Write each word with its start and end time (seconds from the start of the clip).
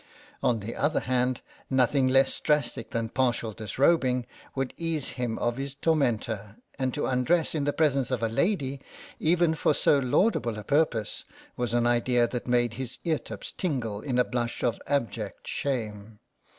On 0.41 0.61
the 0.61 0.75
other 0.75 1.01
hand, 1.01 1.41
nothing 1.69 2.07
less 2.07 2.39
drastic 2.39 2.89
than 2.89 3.09
partial 3.09 3.53
disrobing 3.53 4.25
would 4.55 4.73
ease 4.75 5.09
him 5.09 5.37
of 5.37 5.57
his 5.57 5.75
tormentor, 5.75 6.57
and 6.79 6.91
to 6.95 7.05
undress 7.05 7.53
in 7.53 7.65
the 7.65 7.71
presence 7.71 8.09
of 8.09 8.23
a 8.23 8.27
lady, 8.27 8.81
even 9.19 9.53
for 9.53 9.75
so 9.75 9.99
laudable 9.99 10.57
a 10.57 10.63
purpose, 10.63 11.23
was 11.55 11.75
an 11.75 11.85
idea 11.85 12.27
that 12.27 12.47
made 12.47 12.73
his 12.73 12.97
eartips 13.05 13.55
tingle 13.55 14.01
in 14.01 14.17
a 14.17 14.23
blush 14.23 14.63
of 14.63 14.81
abject 14.87 15.47
shame. 15.47 16.17